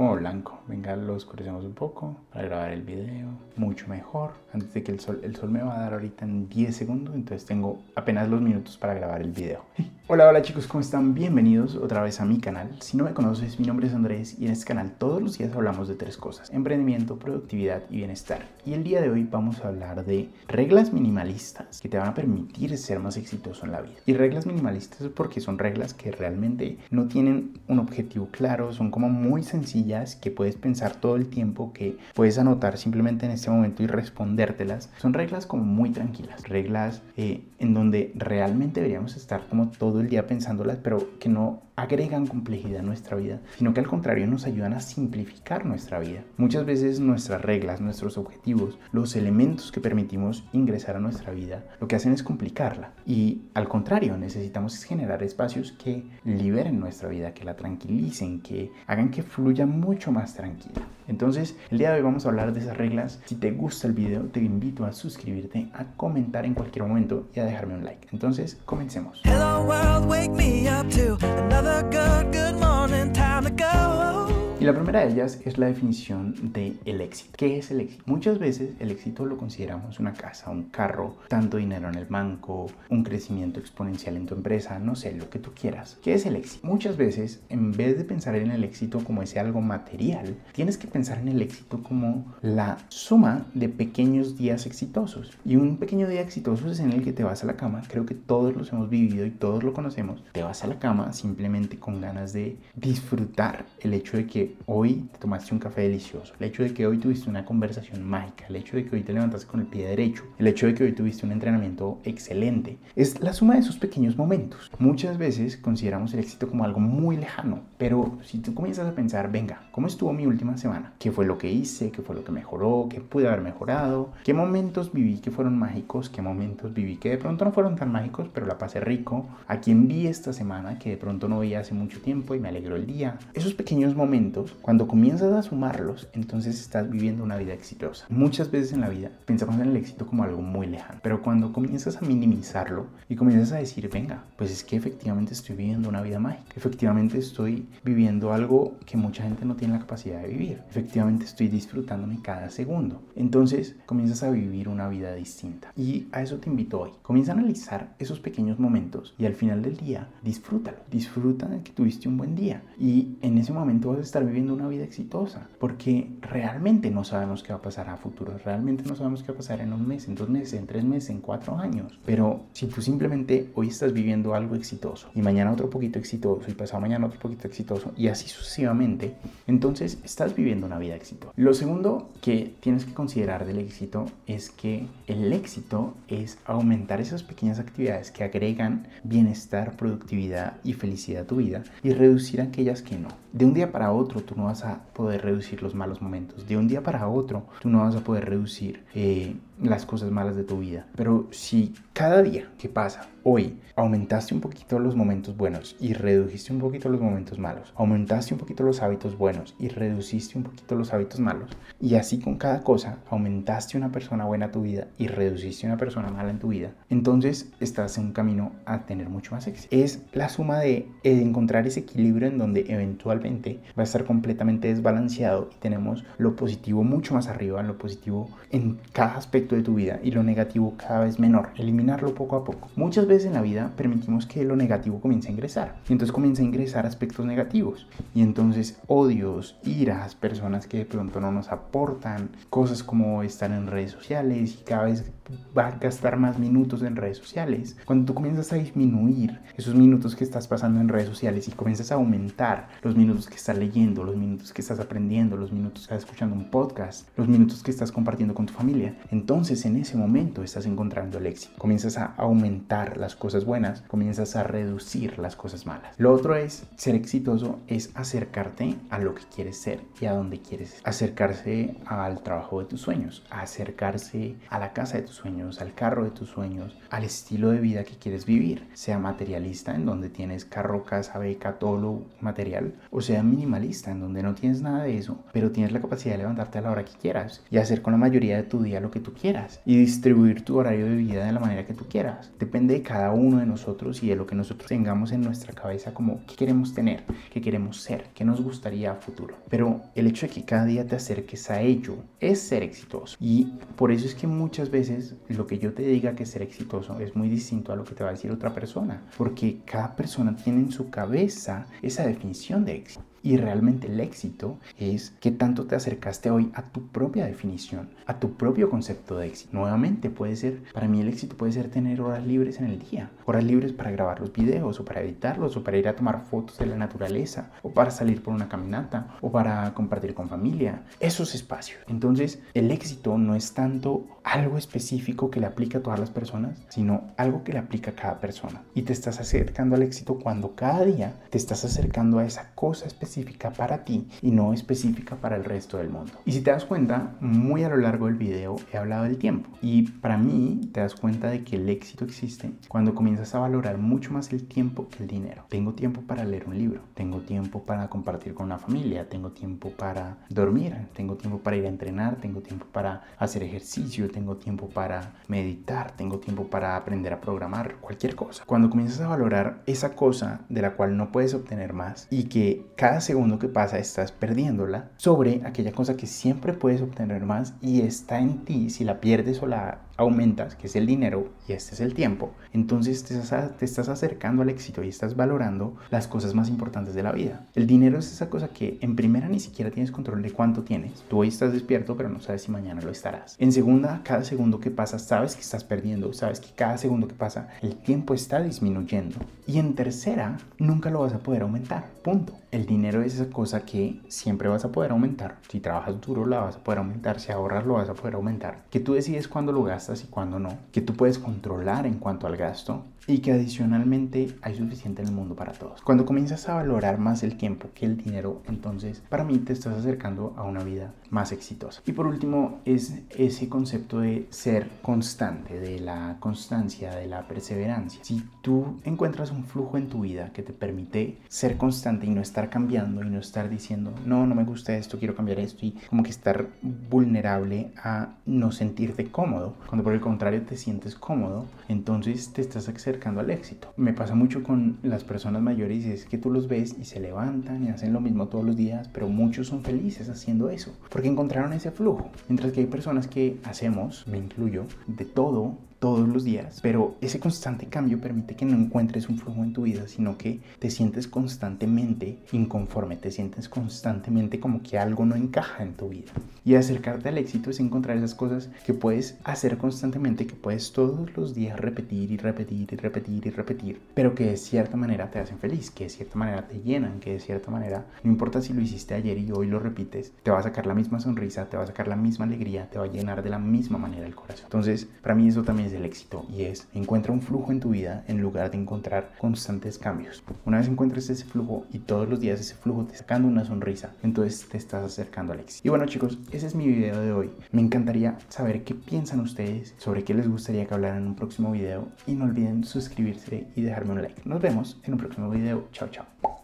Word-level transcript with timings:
como 0.00 0.16
blanco. 0.16 0.60
Venga, 0.66 0.96
lo 0.96 1.14
oscurecemos 1.14 1.62
un 1.62 1.74
poco 1.74 2.16
para 2.32 2.46
grabar 2.46 2.72
el 2.72 2.80
video. 2.80 3.28
Mucho 3.56 3.86
mejor. 3.86 4.32
Antes 4.50 4.72
de 4.72 4.82
que 4.82 4.92
el 4.92 4.98
sol, 4.98 5.20
el 5.22 5.36
sol 5.36 5.50
me 5.50 5.62
va 5.62 5.76
a 5.76 5.80
dar 5.82 5.92
ahorita 5.92 6.24
en 6.24 6.48
10 6.48 6.74
segundos, 6.74 7.14
entonces 7.14 7.46
tengo 7.46 7.82
apenas 7.94 8.26
los 8.26 8.40
minutos 8.40 8.78
para 8.78 8.94
grabar 8.94 9.20
el 9.20 9.30
video. 9.30 9.62
Hola, 10.12 10.26
hola 10.26 10.42
chicos, 10.42 10.66
¿cómo 10.66 10.80
están? 10.80 11.14
Bienvenidos 11.14 11.76
otra 11.76 12.02
vez 12.02 12.20
a 12.20 12.24
mi 12.24 12.40
canal. 12.40 12.68
Si 12.80 12.96
no 12.96 13.04
me 13.04 13.12
conoces, 13.12 13.60
mi 13.60 13.66
nombre 13.68 13.86
es 13.86 13.94
Andrés 13.94 14.36
y 14.40 14.46
en 14.46 14.50
este 14.50 14.64
canal 14.64 14.90
todos 14.98 15.22
los 15.22 15.38
días 15.38 15.54
hablamos 15.54 15.86
de 15.86 15.94
tres 15.94 16.16
cosas. 16.16 16.50
Emprendimiento, 16.50 17.16
productividad 17.16 17.84
y 17.88 17.98
bienestar. 17.98 18.42
Y 18.66 18.72
el 18.72 18.82
día 18.82 19.00
de 19.00 19.08
hoy 19.08 19.22
vamos 19.22 19.64
a 19.64 19.68
hablar 19.68 20.04
de 20.04 20.28
reglas 20.48 20.92
minimalistas 20.92 21.80
que 21.80 21.88
te 21.88 21.96
van 21.96 22.08
a 22.08 22.14
permitir 22.14 22.76
ser 22.76 22.98
más 22.98 23.16
exitoso 23.16 23.64
en 23.64 23.70
la 23.70 23.82
vida. 23.82 24.00
Y 24.04 24.14
reglas 24.14 24.46
minimalistas 24.46 25.06
porque 25.14 25.40
son 25.40 25.60
reglas 25.60 25.94
que 25.94 26.10
realmente 26.10 26.78
no 26.90 27.06
tienen 27.06 27.60
un 27.68 27.78
objetivo 27.78 28.30
claro, 28.32 28.72
son 28.72 28.90
como 28.90 29.08
muy 29.10 29.44
sencillas 29.44 30.16
que 30.16 30.32
puedes 30.32 30.56
pensar 30.56 30.96
todo 30.96 31.14
el 31.14 31.28
tiempo, 31.28 31.72
que 31.72 31.98
puedes 32.14 32.36
anotar 32.36 32.78
simplemente 32.78 33.26
en 33.26 33.30
este 33.30 33.48
momento 33.48 33.84
y 33.84 33.86
respondértelas. 33.86 34.90
Son 34.98 35.14
reglas 35.14 35.46
como 35.46 35.62
muy 35.62 35.90
tranquilas, 35.90 36.48
reglas 36.48 37.00
eh, 37.16 37.44
en 37.60 37.74
donde 37.74 38.10
realmente 38.16 38.80
deberíamos 38.80 39.14
estar 39.16 39.46
como 39.46 39.68
todo 39.68 39.99
el 40.00 40.08
día 40.08 40.26
pensándolas, 40.26 40.78
pero 40.82 41.18
que 41.18 41.28
no 41.28 41.62
agregan 41.80 42.26
complejidad 42.26 42.80
a 42.80 42.82
nuestra 42.82 43.16
vida, 43.16 43.40
sino 43.56 43.72
que 43.72 43.80
al 43.80 43.86
contrario 43.86 44.26
nos 44.26 44.44
ayudan 44.44 44.74
a 44.74 44.80
simplificar 44.80 45.64
nuestra 45.64 45.98
vida. 45.98 46.24
Muchas 46.36 46.66
veces 46.66 47.00
nuestras 47.00 47.40
reglas, 47.40 47.80
nuestros 47.80 48.18
objetivos, 48.18 48.78
los 48.92 49.16
elementos 49.16 49.72
que 49.72 49.80
permitimos 49.80 50.44
ingresar 50.52 50.96
a 50.96 51.00
nuestra 51.00 51.32
vida, 51.32 51.64
lo 51.80 51.88
que 51.88 51.96
hacen 51.96 52.12
es 52.12 52.22
complicarla. 52.22 52.92
Y 53.06 53.42
al 53.54 53.68
contrario, 53.68 54.18
necesitamos 54.18 54.84
generar 54.84 55.22
espacios 55.22 55.72
que 55.72 56.04
liberen 56.24 56.78
nuestra 56.78 57.08
vida, 57.08 57.32
que 57.32 57.44
la 57.44 57.56
tranquilicen, 57.56 58.40
que 58.40 58.70
hagan 58.86 59.10
que 59.10 59.22
fluya 59.22 59.64
mucho 59.64 60.12
más 60.12 60.34
tranquila. 60.34 60.82
Entonces, 61.08 61.56
el 61.70 61.78
día 61.78 61.90
de 61.90 61.96
hoy 61.96 62.02
vamos 62.02 62.24
a 62.24 62.28
hablar 62.28 62.52
de 62.52 62.60
esas 62.60 62.76
reglas. 62.76 63.20
Si 63.24 63.34
te 63.34 63.50
gusta 63.50 63.88
el 63.88 63.94
video, 63.94 64.24
te 64.24 64.40
invito 64.40 64.84
a 64.84 64.92
suscribirte, 64.92 65.68
a 65.74 65.84
comentar 65.96 66.44
en 66.44 66.54
cualquier 66.54 66.84
momento 66.84 67.28
y 67.34 67.40
a 67.40 67.44
dejarme 67.44 67.74
un 67.74 67.84
like. 67.84 68.06
Entonces, 68.12 68.60
comencemos. 68.64 69.20
Hello 69.24 69.64
world, 69.64 70.08
wake 70.08 70.30
me 70.30 70.68
up 70.68 70.88
to 70.90 71.16
another 71.26 71.69
good, 71.90 72.32
good 72.32 72.56
morning, 72.56 73.12
time 73.12 73.44
to 73.44 73.50
go. 73.50 74.19
Y 74.60 74.64
la 74.64 74.74
primera 74.74 75.00
de 75.00 75.10
ellas 75.10 75.40
es 75.46 75.56
la 75.56 75.68
definición 75.68 76.52
de 76.52 76.74
el 76.84 77.00
éxito. 77.00 77.30
¿Qué 77.34 77.56
es 77.56 77.70
el 77.70 77.80
éxito? 77.80 78.02
Muchas 78.04 78.38
veces 78.38 78.72
el 78.78 78.90
éxito 78.90 79.24
lo 79.24 79.38
consideramos 79.38 79.98
una 79.98 80.12
casa, 80.12 80.50
un 80.50 80.64
carro, 80.64 81.16
tanto 81.28 81.56
dinero 81.56 81.88
en 81.88 81.94
el 81.94 82.04
banco, 82.04 82.66
un 82.90 83.02
crecimiento 83.02 83.58
exponencial 83.58 84.18
en 84.18 84.26
tu 84.26 84.34
empresa, 84.34 84.78
no 84.78 84.96
sé, 84.96 85.14
lo 85.14 85.30
que 85.30 85.38
tú 85.38 85.52
quieras. 85.58 85.96
¿Qué 86.02 86.12
es 86.12 86.26
el 86.26 86.36
éxito? 86.36 86.66
Muchas 86.66 86.98
veces, 86.98 87.40
en 87.48 87.72
vez 87.72 87.96
de 87.96 88.04
pensar 88.04 88.34
en 88.34 88.50
el 88.50 88.62
éxito 88.62 89.02
como 89.02 89.22
ese 89.22 89.40
algo 89.40 89.62
material, 89.62 90.36
tienes 90.52 90.76
que 90.76 90.88
pensar 90.88 91.20
en 91.20 91.28
el 91.28 91.40
éxito 91.40 91.82
como 91.82 92.26
la 92.42 92.76
suma 92.90 93.46
de 93.54 93.70
pequeños 93.70 94.36
días 94.36 94.66
exitosos. 94.66 95.38
Y 95.42 95.56
un 95.56 95.78
pequeño 95.78 96.06
día 96.06 96.20
exitoso 96.20 96.70
es 96.70 96.80
en 96.80 96.92
el 96.92 97.02
que 97.02 97.14
te 97.14 97.24
vas 97.24 97.42
a 97.42 97.46
la 97.46 97.56
cama, 97.56 97.80
creo 97.88 98.04
que 98.04 98.14
todos 98.14 98.54
los 98.54 98.70
hemos 98.74 98.90
vivido 98.90 99.24
y 99.24 99.30
todos 99.30 99.64
lo 99.64 99.72
conocemos, 99.72 100.22
te 100.32 100.42
vas 100.42 100.62
a 100.64 100.66
la 100.66 100.78
cama 100.78 101.14
simplemente 101.14 101.78
con 101.78 102.02
ganas 102.02 102.34
de 102.34 102.58
disfrutar 102.76 103.64
el 103.80 103.94
hecho 103.94 104.18
de 104.18 104.26
que 104.26 104.49
hoy 104.66 105.08
te 105.12 105.18
tomaste 105.18 105.54
un 105.54 105.60
café 105.60 105.82
delicioso, 105.82 106.34
el 106.38 106.46
hecho 106.46 106.62
de 106.62 106.72
que 106.72 106.86
hoy 106.86 106.98
tuviste 106.98 107.28
una 107.28 107.44
conversación 107.44 108.02
mágica, 108.02 108.46
el 108.48 108.56
hecho 108.56 108.76
de 108.76 108.84
que 108.84 108.96
hoy 108.96 109.02
te 109.02 109.12
levantaste 109.12 109.46
con 109.46 109.60
el 109.60 109.66
pie 109.66 109.88
derecho, 109.88 110.24
el 110.38 110.46
hecho 110.46 110.66
de 110.66 110.74
que 110.74 110.84
hoy 110.84 110.92
tuviste 110.92 111.26
un 111.26 111.32
entrenamiento 111.32 111.98
excelente, 112.04 112.78
es 112.96 113.20
la 113.20 113.32
suma 113.32 113.54
de 113.54 113.60
esos 113.60 113.76
pequeños 113.76 114.16
momentos. 114.16 114.70
Muchas 114.78 115.18
veces 115.18 115.56
consideramos 115.56 116.12
el 116.14 116.20
éxito 116.20 116.48
como 116.48 116.64
algo 116.64 116.80
muy 116.80 117.16
lejano, 117.16 117.60
pero 117.78 118.18
si 118.22 118.38
tú 118.38 118.54
comienzas 118.54 118.88
a 118.88 118.94
pensar, 118.94 119.30
venga, 119.30 119.62
¿cómo 119.72 119.86
estuvo 119.86 120.12
mi 120.12 120.26
última 120.26 120.56
semana? 120.56 120.92
¿Qué 120.98 121.10
fue 121.10 121.26
lo 121.26 121.38
que 121.38 121.50
hice? 121.50 121.90
¿Qué 121.90 122.02
fue 122.02 122.14
lo 122.14 122.24
que 122.24 122.32
mejoró? 122.32 122.88
¿Qué 122.90 123.00
pude 123.00 123.28
haber 123.28 123.40
mejorado? 123.40 124.10
¿Qué 124.24 124.34
momentos 124.34 124.92
viví 124.92 125.18
que 125.18 125.30
fueron 125.30 125.58
mágicos? 125.58 126.08
¿Qué 126.08 126.22
momentos 126.22 126.72
viví 126.74 126.96
que 126.96 127.10
de 127.10 127.18
pronto 127.18 127.44
no 127.44 127.52
fueron 127.52 127.76
tan 127.76 127.92
mágicos, 127.92 128.28
pero 128.32 128.46
la 128.46 128.58
pasé 128.58 128.80
rico? 128.80 129.26
¿A 129.46 129.60
quién 129.60 129.88
vi 129.88 130.06
esta 130.06 130.32
semana 130.32 130.78
que 130.78 130.90
de 130.90 130.96
pronto 130.96 131.28
no 131.28 131.40
veía 131.40 131.60
hace 131.60 131.74
mucho 131.74 132.00
tiempo 132.00 132.34
y 132.34 132.40
me 132.40 132.48
alegró 132.48 132.76
el 132.76 132.86
día? 132.86 133.18
Esos 133.34 133.54
pequeños 133.54 133.94
momentos 133.94 134.20
cuando 134.62 134.86
comienzas 134.86 135.32
a 135.32 135.42
sumarlos, 135.42 136.08
entonces 136.12 136.60
estás 136.60 136.90
viviendo 136.90 137.24
una 137.24 137.36
vida 137.36 137.52
exitosa. 137.52 138.06
Muchas 138.08 138.50
veces 138.50 138.72
en 138.72 138.80
la 138.80 138.88
vida 138.88 139.10
pensamos 139.26 139.56
en 139.56 139.62
el 139.62 139.76
éxito 139.76 140.06
como 140.06 140.24
algo 140.24 140.42
muy 140.42 140.66
lejano, 140.66 141.00
pero 141.02 141.22
cuando 141.22 141.52
comienzas 141.52 141.96
a 141.96 142.06
minimizarlo 142.06 142.86
y 143.08 143.16
comienzas 143.16 143.52
a 143.52 143.56
decir, 143.56 143.88
venga, 143.92 144.24
pues 144.36 144.50
es 144.50 144.64
que 144.64 144.76
efectivamente 144.76 145.32
estoy 145.32 145.56
viviendo 145.56 145.88
una 145.88 146.02
vida 146.02 146.18
mágica, 146.18 146.54
efectivamente 146.56 147.18
estoy 147.18 147.66
viviendo 147.84 148.32
algo 148.32 148.76
que 148.86 148.96
mucha 148.96 149.22
gente 149.22 149.44
no 149.44 149.56
tiene 149.56 149.74
la 149.74 149.80
capacidad 149.80 150.20
de 150.22 150.28
vivir, 150.28 150.62
efectivamente 150.68 151.24
estoy 151.24 151.48
disfrutándome 151.48 152.20
cada 152.22 152.50
segundo. 152.50 153.02
Entonces 153.16 153.76
comienzas 153.86 154.22
a 154.22 154.30
vivir 154.30 154.68
una 154.68 154.88
vida 154.88 155.14
distinta. 155.14 155.72
Y 155.76 156.06
a 156.12 156.22
eso 156.22 156.38
te 156.38 156.50
invito 156.50 156.80
hoy. 156.80 156.90
Comienza 157.02 157.32
a 157.32 157.36
analizar 157.36 157.94
esos 157.98 158.20
pequeños 158.20 158.58
momentos 158.58 159.14
y 159.18 159.26
al 159.26 159.34
final 159.34 159.62
del 159.62 159.76
día 159.76 160.08
disfrútalo. 160.22 160.78
Disfruta 160.90 161.46
de 161.46 161.62
que 161.62 161.72
tuviste 161.72 162.08
un 162.08 162.16
buen 162.16 162.34
día 162.34 162.62
y 162.78 163.16
en 163.22 163.38
ese 163.38 163.52
momento 163.52 163.90
vas 163.90 163.98
a 163.98 164.02
estar 164.02 164.24
viviendo 164.30 164.54
una 164.54 164.68
vida 164.68 164.84
exitosa, 164.84 165.48
porque 165.58 166.08
realmente 166.22 166.90
no 166.90 167.04
sabemos 167.04 167.42
qué 167.42 167.52
va 167.52 167.58
a 167.58 167.62
pasar 167.62 167.88
a 167.88 167.96
futuro, 167.96 168.38
realmente 168.44 168.84
no 168.88 168.96
sabemos 168.96 169.22
qué 169.22 169.32
va 169.32 169.34
a 169.34 169.36
pasar 169.38 169.60
en 169.60 169.72
un 169.72 169.86
mes, 169.86 170.08
en 170.08 170.14
dos 170.14 170.28
meses, 170.28 170.54
en 170.54 170.66
tres 170.66 170.84
meses, 170.84 171.10
en 171.10 171.20
cuatro 171.20 171.58
años. 171.58 171.98
Pero 172.06 172.42
si 172.52 172.66
tú 172.66 172.80
simplemente 172.80 173.50
hoy 173.54 173.68
estás 173.68 173.92
viviendo 173.92 174.34
algo 174.34 174.54
exitoso 174.54 175.10
y 175.14 175.22
mañana 175.22 175.52
otro 175.52 175.68
poquito 175.68 175.98
exitoso 175.98 176.50
y 176.50 176.54
pasado 176.54 176.80
mañana 176.80 177.06
otro 177.06 177.20
poquito 177.20 177.46
exitoso 177.46 177.92
y 177.96 178.08
así 178.08 178.28
sucesivamente, 178.28 179.14
entonces 179.46 179.98
estás 180.04 180.34
viviendo 180.34 180.66
una 180.66 180.78
vida 180.78 180.94
exitosa. 180.94 181.32
Lo 181.36 181.54
segundo 181.54 182.10
que 182.20 182.54
tienes 182.60 182.84
que 182.84 182.94
considerar 182.94 183.44
del 183.44 183.58
éxito 183.58 184.06
es 184.26 184.50
que 184.50 184.86
el 185.06 185.32
éxito 185.32 185.94
es 186.08 186.38
aumentar 186.44 187.00
esas 187.00 187.22
pequeñas 187.22 187.58
actividades 187.58 188.10
que 188.10 188.24
agregan 188.24 188.88
bienestar, 189.04 189.76
productividad 189.76 190.56
y 190.64 190.72
felicidad 190.72 191.22
a 191.22 191.26
tu 191.26 191.36
vida 191.36 191.62
y 191.82 191.92
reducir 191.92 192.40
aquellas 192.40 192.82
que 192.82 192.98
no. 192.98 193.08
De 193.32 193.44
un 193.44 193.54
día 193.54 193.70
para 193.70 193.92
otro 193.92 194.19
tú 194.22 194.34
no 194.36 194.44
vas 194.44 194.64
a 194.64 194.84
poder 194.92 195.22
reducir 195.22 195.62
los 195.62 195.74
malos 195.74 196.02
momentos. 196.02 196.46
De 196.46 196.56
un 196.56 196.68
día 196.68 196.82
para 196.82 197.08
otro 197.08 197.44
tú 197.60 197.68
no 197.68 197.80
vas 197.80 197.96
a 197.96 198.00
poder 198.00 198.28
reducir 198.28 198.84
eh, 198.94 199.34
las 199.62 199.86
cosas 199.86 200.10
malas 200.10 200.36
de 200.36 200.44
tu 200.44 200.58
vida. 200.58 200.86
Pero 200.96 201.28
si 201.30 201.74
cada 201.92 202.22
día 202.22 202.50
que 202.58 202.68
pasa, 202.68 203.08
hoy, 203.22 203.58
aumentaste 203.76 204.34
un 204.34 204.40
poquito 204.40 204.78
los 204.78 204.96
momentos 204.96 205.36
buenos 205.36 205.76
y 205.80 205.92
redujiste 205.92 206.52
un 206.52 206.60
poquito 206.60 206.88
los 206.88 207.00
momentos 207.00 207.38
malos, 207.38 207.72
aumentaste 207.76 208.34
un 208.34 208.40
poquito 208.40 208.62
los 208.62 208.82
hábitos 208.82 209.16
buenos 209.18 209.54
y 209.58 209.68
reduciste 209.68 210.38
un 210.38 210.44
poquito 210.44 210.74
los 210.74 210.92
hábitos 210.92 211.20
malos, 211.20 211.50
y 211.80 211.94
así 211.94 212.18
con 212.18 212.36
cada 212.36 212.62
cosa, 212.62 212.98
aumentaste 213.10 213.76
una 213.76 213.92
persona 213.92 214.24
buena 214.24 214.46
a 214.46 214.50
tu 214.50 214.62
vida 214.62 214.86
y 214.98 215.08
reduciste 215.08 215.66
una 215.66 215.76
persona 215.76 216.10
mala 216.10 216.30
en 216.30 216.38
tu 216.38 216.48
vida, 216.48 216.72
entonces 216.88 217.52
estás 217.60 217.98
en 217.98 218.06
un 218.06 218.12
camino 218.12 218.52
a 218.64 218.86
tener 218.86 219.08
mucho 219.08 219.34
más 219.34 219.46
éxito. 219.46 219.68
Es 219.70 220.02
la 220.12 220.28
suma 220.28 220.58
de 220.58 220.88
encontrar 221.02 221.66
ese 221.66 221.80
equilibrio 221.80 222.28
en 222.28 222.38
donde 222.38 222.64
eventualmente 222.68 223.60
va 223.78 223.82
a 223.82 223.84
estar 223.84 224.04
completamente 224.04 224.68
desbalanceado 224.68 225.50
y 225.54 225.58
tenemos 225.60 226.04
lo 226.18 226.36
positivo 226.36 226.82
mucho 226.84 227.14
más 227.14 227.28
arriba, 227.28 227.62
lo 227.62 227.78
positivo 227.78 228.30
en 228.50 228.78
cada 228.92 229.16
aspecto 229.16 229.49
de 229.56 229.62
tu 229.62 229.74
vida 229.74 230.00
y 230.02 230.10
lo 230.10 230.22
negativo 230.22 230.74
cada 230.76 231.04
vez 231.04 231.18
menor, 231.18 231.50
eliminarlo 231.56 232.14
poco 232.14 232.36
a 232.36 232.44
poco. 232.44 232.68
Muchas 232.76 233.06
veces 233.06 233.26
en 233.26 233.34
la 233.34 233.42
vida 233.42 233.72
permitimos 233.76 234.26
que 234.26 234.44
lo 234.44 234.56
negativo 234.56 235.00
comience 235.00 235.28
a 235.28 235.32
ingresar. 235.32 235.76
Y 235.88 235.92
entonces 235.92 236.12
comienza 236.12 236.42
a 236.42 236.46
ingresar 236.46 236.86
aspectos 236.86 237.26
negativos. 237.26 237.86
Y 238.14 238.22
entonces 238.22 238.80
odios, 238.86 239.58
iras, 239.64 240.14
personas 240.14 240.66
que 240.66 240.78
de 240.78 240.84
pronto 240.84 241.20
no 241.20 241.32
nos 241.32 241.50
aportan, 241.50 242.30
cosas 242.48 242.82
como 242.82 243.22
estar 243.22 243.50
en 243.50 243.66
redes 243.66 243.92
sociales 243.92 244.58
y 244.60 244.64
cada 244.64 244.84
vez 244.84 245.12
va 245.56 245.68
a 245.68 245.78
gastar 245.78 246.16
más 246.16 246.38
minutos 246.38 246.82
en 246.82 246.96
redes 246.96 247.18
sociales. 247.18 247.76
Cuando 247.84 248.06
tú 248.06 248.14
comienzas 248.14 248.52
a 248.52 248.56
disminuir 248.56 249.38
esos 249.56 249.74
minutos 249.74 250.16
que 250.16 250.24
estás 250.24 250.48
pasando 250.48 250.80
en 250.80 250.88
redes 250.88 251.08
sociales 251.08 251.48
y 251.48 251.52
comienzas 251.52 251.92
a 251.92 251.96
aumentar 251.96 252.68
los 252.82 252.96
minutos 252.96 253.28
que 253.28 253.36
estás 253.36 253.58
leyendo, 253.58 254.04
los 254.04 254.16
minutos 254.16 254.52
que 254.52 254.62
estás 254.62 254.80
aprendiendo, 254.80 255.36
los 255.36 255.52
minutos 255.52 255.86
que 255.86 255.94
estás 255.94 256.04
escuchando 256.04 256.36
un 256.36 256.50
podcast, 256.50 257.08
los 257.16 257.28
minutos 257.28 257.62
que 257.62 257.70
estás 257.70 257.92
compartiendo 257.92 258.34
con 258.34 258.46
tu 258.46 258.52
familia, 258.52 258.96
entonces 259.10 259.64
en 259.64 259.76
ese 259.76 259.96
momento 259.96 260.42
estás 260.42 260.66
encontrando 260.66 261.18
el 261.18 261.26
éxito. 261.26 261.54
Comienzas 261.58 261.98
a 261.98 262.14
aumentar 262.16 262.96
las 262.96 263.16
cosas 263.16 263.44
buenas, 263.44 263.82
comienzas 263.82 264.36
a 264.36 264.42
reducir 264.42 265.18
las 265.18 265.36
cosas 265.36 265.66
malas. 265.66 265.94
Lo 265.98 266.12
otro 266.12 266.34
es, 266.36 266.64
ser 266.76 266.94
exitoso 266.94 267.58
es 267.66 267.90
acercarte 267.94 268.76
a 268.90 268.98
lo 268.98 269.14
que 269.14 269.22
quieres 269.34 269.58
ser 269.58 269.80
y 270.00 270.06
a 270.06 270.12
donde 270.12 270.40
quieres. 270.40 270.80
Acercarse 270.84 271.76
al 271.86 272.22
trabajo 272.22 272.60
de 272.60 272.66
tus 272.66 272.80
sueños, 272.80 273.24
acercarse 273.30 274.36
a 274.48 274.58
la 274.58 274.72
casa 274.72 274.96
de 274.98 275.04
tus 275.04 275.19
sueños, 275.20 275.60
al 275.60 275.74
carro 275.74 276.04
de 276.04 276.10
tus 276.10 276.30
sueños, 276.30 276.76
al 276.90 277.04
estilo 277.04 277.50
de 277.50 277.60
vida 277.60 277.84
que 277.84 277.96
quieres 277.96 278.26
vivir, 278.26 278.66
sea 278.72 278.98
materialista 278.98 279.74
en 279.74 279.86
donde 279.86 280.08
tienes 280.08 280.44
carro, 280.44 280.84
casa, 280.84 281.18
beca, 281.18 281.58
todo 281.58 281.78
lo 281.78 282.02
material, 282.20 282.74
o 282.90 283.00
sea 283.00 283.22
minimalista 283.22 283.90
en 283.90 284.00
donde 284.00 284.22
no 284.22 284.34
tienes 284.34 284.62
nada 284.62 284.84
de 284.84 284.96
eso, 284.96 285.18
pero 285.32 285.50
tienes 285.50 285.72
la 285.72 285.80
capacidad 285.80 286.14
de 286.14 286.18
levantarte 286.18 286.58
a 286.58 286.62
la 286.62 286.70
hora 286.70 286.84
que 286.84 286.98
quieras 287.00 287.44
y 287.50 287.58
hacer 287.58 287.82
con 287.82 287.92
la 287.92 287.98
mayoría 287.98 288.36
de 288.36 288.42
tu 288.42 288.62
día 288.62 288.80
lo 288.80 288.90
que 288.90 289.00
tú 289.00 289.12
quieras 289.12 289.60
y 289.64 289.76
distribuir 289.76 290.44
tu 290.44 290.58
horario 290.58 290.86
de 290.86 290.96
vida 290.96 291.24
de 291.24 291.32
la 291.32 291.40
manera 291.40 291.66
que 291.66 291.74
tú 291.74 291.84
quieras. 291.88 292.32
Depende 292.38 292.74
de 292.74 292.82
cada 292.82 293.10
uno 293.12 293.38
de 293.38 293.46
nosotros 293.46 294.02
y 294.02 294.08
de 294.08 294.16
lo 294.16 294.26
que 294.26 294.34
nosotros 294.34 294.68
tengamos 294.68 295.12
en 295.12 295.22
nuestra 295.22 295.52
cabeza 295.52 295.94
como 295.94 296.24
qué 296.26 296.36
queremos 296.36 296.74
tener, 296.74 297.04
qué 297.32 297.40
queremos 297.40 297.80
ser, 297.80 298.06
qué 298.14 298.24
nos 298.24 298.40
gustaría 298.40 298.92
a 298.92 298.96
futuro. 298.96 299.36
Pero 299.48 299.82
el 299.94 300.06
hecho 300.06 300.26
de 300.26 300.32
que 300.32 300.44
cada 300.44 300.64
día 300.64 300.86
te 300.86 300.96
acerques 300.96 301.50
a 301.50 301.60
ello 301.60 301.96
es 302.20 302.40
ser 302.40 302.62
exitoso. 302.62 303.16
Y 303.20 303.46
por 303.76 303.92
eso 303.92 304.06
es 304.06 304.14
que 304.14 304.26
muchas 304.26 304.70
veces 304.70 305.09
lo 305.28 305.46
que 305.46 305.58
yo 305.58 305.72
te 305.72 305.82
diga 305.82 306.14
que 306.14 306.26
ser 306.26 306.42
exitoso 306.42 306.98
es 307.00 307.14
muy 307.16 307.28
distinto 307.28 307.72
a 307.72 307.76
lo 307.76 307.84
que 307.84 307.94
te 307.94 308.04
va 308.04 308.10
a 308.10 308.12
decir 308.12 308.30
otra 308.30 308.54
persona. 308.54 309.02
Porque 309.16 309.60
cada 309.64 309.96
persona 309.96 310.36
tiene 310.36 310.60
en 310.60 310.72
su 310.72 310.90
cabeza 310.90 311.66
esa 311.82 312.06
definición 312.06 312.64
de 312.64 312.76
éxito. 312.76 313.09
Y 313.22 313.36
realmente 313.36 313.86
el 313.86 314.00
éxito 314.00 314.58
es 314.78 315.10
que 315.20 315.30
tanto 315.30 315.66
te 315.66 315.74
acercaste 315.74 316.30
hoy 316.30 316.50
a 316.54 316.62
tu 316.62 316.86
propia 316.88 317.26
definición, 317.26 317.90
a 318.06 318.18
tu 318.18 318.32
propio 318.32 318.70
concepto 318.70 319.18
de 319.18 319.26
éxito. 319.26 319.50
Nuevamente 319.52 320.08
puede 320.08 320.36
ser, 320.36 320.62
para 320.72 320.88
mí 320.88 321.02
el 321.02 321.08
éxito 321.08 321.36
puede 321.36 321.52
ser 321.52 321.70
tener 321.70 322.00
horas 322.00 322.26
libres 322.26 322.58
en 322.60 322.66
el 322.66 322.78
día, 322.78 323.10
horas 323.26 323.44
libres 323.44 323.74
para 323.74 323.90
grabar 323.90 324.20
los 324.20 324.32
videos 324.32 324.80
o 324.80 324.86
para 324.86 325.02
editarlos 325.02 325.56
o 325.56 325.62
para 325.62 325.76
ir 325.76 325.86
a 325.86 325.96
tomar 325.96 326.24
fotos 326.30 326.56
de 326.58 326.66
la 326.66 326.76
naturaleza 326.76 327.50
o 327.62 327.72
para 327.74 327.90
salir 327.90 328.22
por 328.22 328.32
una 328.32 328.48
caminata 328.48 329.14
o 329.20 329.30
para 329.30 329.74
compartir 329.74 330.14
con 330.14 330.30
familia. 330.30 330.84
Esos 330.98 331.34
espacios. 331.34 331.80
Entonces 331.88 332.40
el 332.54 332.70
éxito 332.70 333.18
no 333.18 333.34
es 333.34 333.52
tanto 333.52 334.06
algo 334.24 334.56
específico 334.56 335.30
que 335.30 335.40
le 335.40 335.46
aplica 335.46 335.78
a 335.78 335.82
todas 335.82 336.00
las 336.00 336.10
personas, 336.10 336.58
sino 336.68 337.08
algo 337.18 337.44
que 337.44 337.52
le 337.52 337.58
aplica 337.58 337.90
a 337.90 337.94
cada 337.94 338.18
persona. 338.18 338.62
Y 338.74 338.82
te 338.82 338.94
estás 338.94 339.20
acercando 339.20 339.76
al 339.76 339.82
éxito 339.82 340.18
cuando 340.18 340.54
cada 340.54 340.84
día 340.84 341.20
te 341.28 341.36
estás 341.36 341.64
acercando 341.64 342.18
a 342.18 342.24
esa 342.24 342.54
cosa 342.54 342.86
específica 342.86 343.09
específica 343.10 343.50
para 343.50 343.84
ti 343.84 344.06
y 344.22 344.30
no 344.30 344.52
específica 344.52 345.16
para 345.16 345.36
el 345.36 345.44
resto 345.44 345.78
del 345.78 345.90
mundo. 345.90 346.12
Y 346.24 346.32
si 346.32 346.42
te 346.42 346.52
das 346.52 346.64
cuenta, 346.64 347.16
muy 347.20 347.64
a 347.64 347.68
lo 347.68 347.76
largo 347.76 348.06
del 348.06 348.14
video 348.14 348.56
he 348.72 348.76
hablado 348.76 349.04
del 349.04 349.18
tiempo. 349.18 349.50
Y 349.60 349.82
para 349.82 350.16
mí 350.16 350.60
te 350.72 350.80
das 350.80 350.94
cuenta 350.94 351.28
de 351.28 351.42
que 351.42 351.56
el 351.56 351.68
éxito 351.68 352.04
existe 352.04 352.52
cuando 352.68 352.94
comienzas 352.94 353.34
a 353.34 353.40
valorar 353.40 353.78
mucho 353.78 354.12
más 354.12 354.32
el 354.32 354.46
tiempo 354.46 354.88
que 354.88 355.02
el 355.02 355.08
dinero. 355.08 355.44
Tengo 355.48 355.72
tiempo 355.74 356.02
para 356.02 356.24
leer 356.24 356.46
un 356.46 356.56
libro, 356.56 356.82
tengo 356.94 357.18
tiempo 357.18 357.64
para 357.64 357.88
compartir 357.88 358.34
con 358.34 358.48
la 358.48 358.58
familia, 358.58 359.08
tengo 359.08 359.30
tiempo 359.32 359.70
para 359.70 360.18
dormir, 360.28 360.76
tengo 360.94 361.16
tiempo 361.16 361.38
para 361.38 361.56
ir 361.56 361.64
a 361.64 361.68
entrenar, 361.68 362.16
tengo 362.16 362.40
tiempo 362.40 362.66
para 362.70 363.02
hacer 363.18 363.42
ejercicio, 363.42 364.08
tengo 364.08 364.36
tiempo 364.36 364.68
para 364.68 365.14
meditar, 365.26 365.96
tengo 365.96 366.18
tiempo 366.18 366.44
para 366.44 366.76
aprender 366.76 367.12
a 367.12 367.20
programar, 367.20 367.76
cualquier 367.80 368.14
cosa. 368.14 368.44
Cuando 368.46 368.70
comienzas 368.70 369.00
a 369.00 369.08
valorar 369.08 369.62
esa 369.66 369.96
cosa 369.96 370.42
de 370.48 370.62
la 370.62 370.74
cual 370.74 370.96
no 370.96 371.10
puedes 371.10 371.34
obtener 371.34 371.72
más 371.72 372.06
y 372.10 372.24
que 372.24 372.66
cada 372.76 372.99
segundo 373.00 373.38
que 373.38 373.48
pasa 373.48 373.78
estás 373.78 374.12
perdiéndola 374.12 374.90
sobre 374.96 375.42
aquella 375.44 375.72
cosa 375.72 375.96
que 375.96 376.06
siempre 376.06 376.52
puedes 376.52 376.82
obtener 376.82 377.24
más 377.24 377.54
y 377.60 377.82
está 377.82 378.18
en 378.18 378.44
ti. 378.44 378.70
Si 378.70 378.84
la 378.84 379.00
pierdes 379.00 379.42
o 379.42 379.46
la 379.46 379.78
aumentas, 380.00 380.56
que 380.56 380.66
es 380.66 380.76
el 380.76 380.86
dinero 380.86 381.28
y 381.46 381.52
este 381.52 381.74
es 381.74 381.80
el 381.80 381.94
tiempo, 381.94 382.32
entonces 382.52 383.04
te 383.04 383.18
estás, 383.18 383.56
te 383.56 383.64
estás 383.64 383.88
acercando 383.88 384.42
al 384.42 384.48
éxito 384.48 384.82
y 384.82 384.88
estás 384.88 385.14
valorando 385.14 385.76
las 385.90 386.08
cosas 386.08 386.34
más 386.34 386.48
importantes 386.48 386.94
de 386.94 387.02
la 387.02 387.12
vida. 387.12 387.46
El 387.54 387.66
dinero 387.66 387.98
es 387.98 388.10
esa 388.10 388.30
cosa 388.30 388.48
que 388.48 388.78
en 388.80 388.96
primera 388.96 389.28
ni 389.28 389.40
siquiera 389.40 389.70
tienes 389.70 389.92
control 389.92 390.22
de 390.22 390.32
cuánto 390.32 390.62
tienes. 390.62 391.04
Tú 391.08 391.18
hoy 391.18 391.28
estás 391.28 391.52
despierto, 391.52 391.96
pero 391.96 392.08
no 392.08 392.20
sabes 392.20 392.42
si 392.42 392.50
mañana 392.50 392.80
lo 392.80 392.90
estarás. 392.90 393.36
En 393.38 393.52
segunda, 393.52 394.00
cada 394.02 394.24
segundo 394.24 394.58
que 394.58 394.70
pasa, 394.70 394.98
sabes 394.98 395.34
que 395.34 395.42
estás 395.42 395.64
perdiendo, 395.64 396.12
sabes 396.12 396.40
que 396.40 396.48
cada 396.54 396.78
segundo 396.78 397.06
que 397.06 397.14
pasa, 397.14 397.48
el 397.60 397.76
tiempo 397.76 398.14
está 398.14 398.42
disminuyendo. 398.42 399.18
Y 399.46 399.58
en 399.58 399.74
tercera, 399.74 400.38
nunca 400.58 400.90
lo 400.90 401.00
vas 401.00 401.12
a 401.12 401.18
poder 401.18 401.42
aumentar. 401.42 401.84
Punto. 402.02 402.34
El 402.50 402.66
dinero 402.66 403.02
es 403.02 403.14
esa 403.14 403.30
cosa 403.30 403.64
que 403.64 404.00
siempre 404.08 404.48
vas 404.48 404.64
a 404.64 404.72
poder 404.72 404.90
aumentar. 404.90 405.36
Si 405.48 405.60
trabajas 405.60 406.00
duro, 406.00 406.26
la 406.26 406.40
vas 406.40 406.56
a 406.56 406.64
poder 406.64 406.78
aumentar. 406.78 407.20
Si 407.20 407.30
ahorras, 407.30 407.64
lo 407.64 407.74
vas 407.74 407.88
a 407.88 407.94
poder 407.94 408.14
aumentar. 408.14 408.64
Que 408.70 408.80
tú 408.80 408.94
decides 408.94 409.28
cuándo 409.28 409.52
lo 409.52 409.62
gastas 409.62 409.89
y 410.04 410.06
cuándo 410.06 410.38
no, 410.38 410.50
que 410.72 410.80
tú 410.80 410.94
puedes 410.94 411.18
controlar 411.18 411.86
en 411.86 411.94
cuanto 411.94 412.26
al 412.26 412.36
gasto 412.36 412.84
y 413.06 413.18
que 413.18 413.32
adicionalmente 413.32 414.36
hay 414.42 414.56
suficiente 414.56 415.02
en 415.02 415.08
el 415.08 415.14
mundo 415.14 415.34
para 415.34 415.52
todos. 415.52 415.82
Cuando 415.82 416.06
comienzas 416.06 416.48
a 416.48 416.54
valorar 416.54 416.98
más 416.98 417.22
el 417.22 417.36
tiempo 417.36 417.68
que 417.74 417.86
el 417.86 417.96
dinero, 417.96 418.42
entonces 418.46 419.02
para 419.08 419.24
mí 419.24 419.38
te 419.38 419.52
estás 419.52 419.76
acercando 419.76 420.34
a 420.36 420.44
una 420.44 420.62
vida 420.62 420.94
más 421.10 421.32
exitosa. 421.32 421.82
Y 421.86 421.92
por 421.92 422.06
último 422.06 422.60
es 422.64 423.02
ese 423.10 423.48
concepto 423.48 424.00
de 424.00 424.26
ser 424.30 424.68
constante, 424.82 425.58
de 425.58 425.80
la 425.80 426.18
constancia, 426.20 426.94
de 426.94 427.06
la 427.06 427.26
perseverancia. 427.26 428.00
Si 428.04 428.22
tú 428.42 428.76
encuentras 428.84 429.30
un 429.32 429.44
flujo 429.44 429.76
en 429.76 429.88
tu 429.88 430.02
vida 430.02 430.32
que 430.32 430.42
te 430.42 430.52
permite 430.52 431.18
ser 431.28 431.56
constante 431.56 432.06
y 432.06 432.10
no 432.10 432.20
estar 432.20 432.48
cambiando 432.48 433.02
y 433.02 433.10
no 433.10 433.18
estar 433.18 433.48
diciendo, 433.48 433.92
no, 434.06 434.26
no 434.26 434.34
me 434.34 434.44
gusta 434.44 434.76
esto, 434.76 434.98
quiero 434.98 435.16
cambiar 435.16 435.40
esto 435.40 435.66
y 435.66 435.72
como 435.88 436.02
que 436.02 436.10
estar 436.10 436.46
vulnerable 436.62 437.72
a 437.82 438.14
no 438.26 438.52
sentirte 438.52 439.10
cómodo, 439.10 439.54
cuando 439.66 439.79
por 439.82 439.92
el 439.92 440.00
contrario 440.00 440.42
te 440.42 440.56
sientes 440.56 440.94
cómodo, 440.94 441.46
entonces 441.68 442.32
te 442.32 442.40
estás 442.40 442.68
acercando 442.68 443.20
al 443.20 443.30
éxito. 443.30 443.72
Me 443.76 443.92
pasa 443.92 444.14
mucho 444.14 444.42
con 444.42 444.78
las 444.82 445.04
personas 445.04 445.42
mayores 445.42 445.84
y 445.84 445.92
es 445.92 446.04
que 446.04 446.18
tú 446.18 446.30
los 446.30 446.48
ves 446.48 446.76
y 446.78 446.84
se 446.84 447.00
levantan 447.00 447.64
y 447.64 447.68
hacen 447.68 447.92
lo 447.92 448.00
mismo 448.00 448.28
todos 448.28 448.44
los 448.44 448.56
días, 448.56 448.88
pero 448.92 449.08
muchos 449.08 449.48
son 449.48 449.62
felices 449.62 450.08
haciendo 450.08 450.50
eso, 450.50 450.76
porque 450.90 451.08
encontraron 451.08 451.52
ese 451.52 451.70
flujo. 451.70 452.10
Mientras 452.28 452.52
que 452.52 452.60
hay 452.60 452.66
personas 452.66 453.06
que 453.06 453.38
hacemos, 453.44 454.06
me 454.06 454.18
incluyo, 454.18 454.64
de 454.86 455.04
todo 455.04 455.56
todos 455.80 456.06
los 456.06 456.24
días, 456.24 456.60
pero 456.62 456.94
ese 457.00 457.18
constante 457.18 457.66
cambio 457.66 458.00
permite 458.00 458.36
que 458.36 458.44
no 458.44 458.54
encuentres 458.54 459.08
un 459.08 459.18
flujo 459.18 459.42
en 459.42 459.54
tu 459.54 459.62
vida, 459.62 459.88
sino 459.88 460.18
que 460.18 460.40
te 460.58 460.70
sientes 460.70 461.08
constantemente 461.08 462.18
inconforme, 462.32 462.96
te 462.96 463.10
sientes 463.10 463.48
constantemente 463.48 464.38
como 464.38 464.62
que 464.62 464.78
algo 464.78 465.06
no 465.06 465.16
encaja 465.16 465.62
en 465.62 465.72
tu 465.72 465.88
vida. 465.88 466.12
Y 466.44 466.54
acercarte 466.54 467.08
al 467.08 467.18
éxito 467.18 467.50
es 467.50 467.60
encontrar 467.60 467.96
esas 467.96 468.14
cosas 468.14 468.50
que 468.64 468.74
puedes 468.74 469.18
hacer 469.24 469.56
constantemente, 469.56 470.26
que 470.26 470.34
puedes 470.34 470.72
todos 470.72 471.16
los 471.16 471.34
días 471.34 471.58
repetir 471.58 472.10
y 472.12 472.18
repetir 472.18 472.72
y 472.72 472.76
repetir 472.76 473.26
y 473.26 473.30
repetir, 473.30 473.80
pero 473.94 474.14
que 474.14 474.26
de 474.26 474.36
cierta 474.36 474.76
manera 474.76 475.10
te 475.10 475.18
hacen 475.18 475.38
feliz, 475.38 475.70
que 475.70 475.84
de 475.84 475.90
cierta 475.90 476.18
manera 476.18 476.46
te 476.46 476.60
llenan, 476.60 477.00
que 477.00 477.14
de 477.14 477.20
cierta 477.20 477.50
manera, 477.50 477.86
no 478.02 478.10
importa 478.10 478.42
si 478.42 478.52
lo 478.52 478.60
hiciste 478.60 478.94
ayer 478.94 479.16
y 479.16 479.32
hoy 479.32 479.46
lo 479.46 479.58
repites, 479.58 480.12
te 480.22 480.30
va 480.30 480.40
a 480.40 480.42
sacar 480.42 480.66
la 480.66 480.74
misma 480.74 481.00
sonrisa, 481.00 481.48
te 481.48 481.56
va 481.56 481.62
a 481.62 481.66
sacar 481.66 481.88
la 481.88 481.96
misma 481.96 482.26
alegría, 482.26 482.68
te 482.68 482.78
va 482.78 482.84
a 482.84 482.88
llenar 482.88 483.22
de 483.22 483.30
la 483.30 483.38
misma 483.38 483.78
manera 483.78 484.06
el 484.06 484.14
corazón. 484.14 484.44
Entonces, 484.44 484.86
para 485.00 485.14
mí 485.14 485.28
eso 485.28 485.42
también 485.42 485.69
del 485.72 485.84
éxito 485.84 486.24
y 486.30 486.42
es 486.42 486.66
encuentra 486.74 487.12
un 487.12 487.20
flujo 487.20 487.52
en 487.52 487.60
tu 487.60 487.70
vida 487.70 488.04
en 488.08 488.20
lugar 488.20 488.50
de 488.50 488.58
encontrar 488.58 489.12
constantes 489.18 489.78
cambios. 489.78 490.22
Una 490.44 490.58
vez 490.58 490.68
encuentres 490.68 491.10
ese 491.10 491.24
flujo 491.24 491.66
y 491.72 491.78
todos 491.80 492.08
los 492.08 492.20
días 492.20 492.40
ese 492.40 492.54
flujo 492.54 492.84
te 492.84 492.96
sacando 492.96 493.28
una 493.28 493.44
sonrisa, 493.44 493.90
entonces 494.02 494.48
te 494.48 494.58
estás 494.58 494.84
acercando 494.84 495.32
al 495.32 495.40
éxito. 495.40 495.66
Y 495.66 495.70
bueno 495.70 495.86
chicos, 495.86 496.18
ese 496.32 496.46
es 496.46 496.54
mi 496.54 496.66
video 496.66 497.00
de 497.00 497.12
hoy. 497.12 497.30
Me 497.52 497.62
encantaría 497.62 498.18
saber 498.28 498.64
qué 498.64 498.74
piensan 498.74 499.20
ustedes, 499.20 499.74
sobre 499.78 500.04
qué 500.04 500.14
les 500.14 500.28
gustaría 500.28 500.66
que 500.66 500.74
hablara 500.74 500.96
en 500.96 501.06
un 501.06 501.16
próximo 501.16 501.52
video 501.52 501.88
y 502.06 502.12
no 502.12 502.24
olviden 502.24 502.64
suscribirse 502.64 503.46
y 503.56 503.62
dejarme 503.62 503.92
un 503.92 504.02
like. 504.02 504.22
Nos 504.24 504.40
vemos 504.40 504.80
en 504.84 504.94
un 504.94 504.98
próximo 504.98 505.30
video. 505.30 505.68
Chao, 505.72 505.88
chao. 505.88 506.39